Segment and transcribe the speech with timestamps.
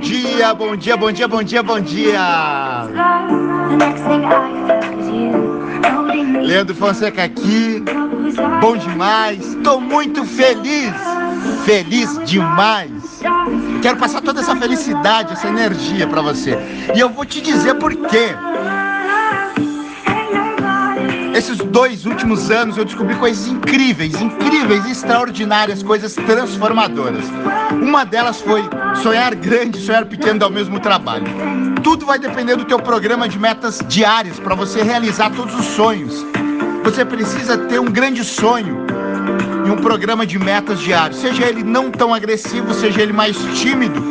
[0.00, 2.20] dia, bom dia, bom dia, bom dia, bom dia.
[6.42, 7.82] Leandro Fonseca aqui,
[8.60, 10.92] bom demais, tô muito feliz,
[11.64, 13.22] feliz demais.
[13.80, 16.58] Quero passar toda essa felicidade, essa energia para você.
[16.94, 18.34] E eu vou te dizer por quê.
[21.34, 27.24] Esses dois últimos anos eu descobri coisas incríveis, incríveis, extraordinárias, coisas transformadoras.
[27.72, 28.62] Uma delas foi
[29.02, 31.24] sonhar grande sonhar pequeno dar o mesmo trabalho.
[31.82, 36.22] Tudo vai depender do teu programa de metas diárias para você realizar todos os sonhos.
[36.84, 38.84] Você precisa ter um grande sonho
[39.66, 44.02] e um programa de metas diários, seja ele não tão agressivo, seja ele mais tímido,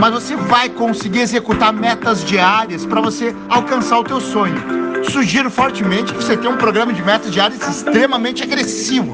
[0.00, 6.12] mas você vai conseguir executar metas diárias para você alcançar o teu sonho sugiro fortemente
[6.12, 9.12] que você tenha um programa de metas diárias extremamente agressivo,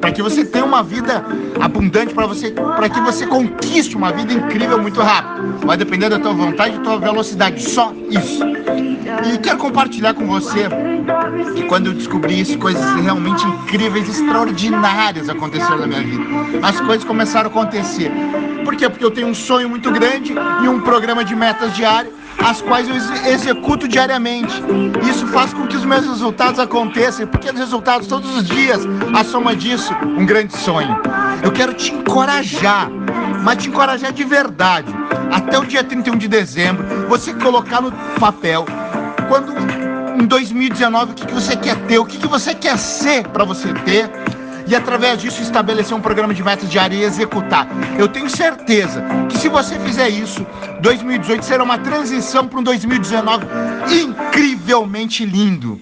[0.00, 1.24] para que você tenha uma vida
[1.60, 5.66] abundante, para você, para que você conquiste uma vida incrível muito rápido.
[5.66, 8.42] Vai depender da tua vontade e tua velocidade, só isso.
[9.24, 10.68] E quero compartilhar com você
[11.54, 16.24] que quando eu descobri isso, coisas realmente incríveis, extraordinárias aconteceram na minha vida.
[16.62, 18.10] As coisas começaram a acontecer.
[18.64, 18.88] Por quê?
[18.88, 22.88] Porque eu tenho um sonho muito grande e um programa de metas diárias as quais
[22.88, 22.96] eu
[23.30, 24.52] executo diariamente.
[25.08, 28.80] Isso faz com que os meus resultados aconteçam, pequenos resultados todos os dias.
[29.14, 30.96] A soma disso, um grande sonho.
[31.42, 32.90] Eu quero te encorajar,
[33.42, 34.92] mas te encorajar de verdade.
[35.30, 38.64] Até o dia 31 de dezembro, você colocar no papel
[39.28, 39.52] quando
[40.20, 43.44] em 2019 o que, que você quer ter, o que, que você quer ser para
[43.44, 44.10] você ter
[44.70, 47.66] e através disso estabelecer um programa de metas diárias e executar.
[47.98, 50.46] Eu tenho certeza que se você fizer isso,
[50.80, 53.46] 2018 será uma transição para um 2019
[53.90, 55.80] incrivelmente lindo.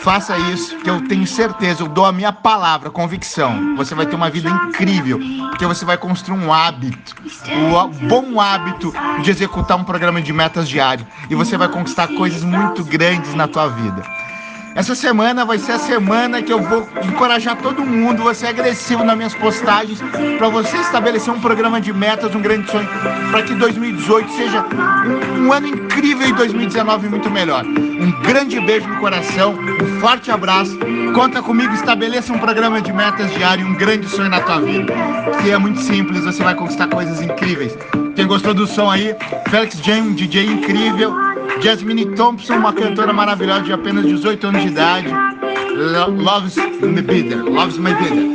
[0.00, 3.76] Faça isso, que eu tenho certeza, eu dou a minha palavra, convicção.
[3.76, 5.18] Você vai ter uma vida incrível,
[5.50, 7.14] porque você vai construir um hábito,
[7.48, 8.92] o bom hábito
[9.22, 13.48] de executar um programa de metas diário e você vai conquistar coisas muito grandes na
[13.48, 14.02] tua vida.
[14.74, 19.04] Essa semana vai ser a semana que eu vou encorajar todo mundo, vou ser agressivo
[19.04, 20.00] nas minhas postagens,
[20.38, 22.88] para você estabelecer um programa de metas, um grande sonho,
[23.30, 27.64] para que 2018 seja um, um, ano incrível e 2019 muito melhor.
[27.66, 30.78] Um grande beijo no coração, um forte abraço.
[31.14, 34.92] Conta comigo, estabeleça um programa de metas diário, um grande sonho na tua vida.
[35.42, 37.76] Que é muito simples, você vai conquistar coisas incríveis.
[38.16, 39.14] Quem gostou do som aí,
[39.50, 41.31] Felix Jam, um DJ incrível.
[41.60, 45.08] Jasmine Thompson, uma cantora maravilhosa de apenas 18 anos de idade.
[46.18, 47.36] Loves My Vida.
[47.42, 48.32] Loves My Vida.